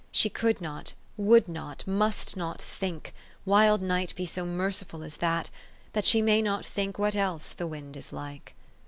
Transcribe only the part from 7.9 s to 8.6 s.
is like.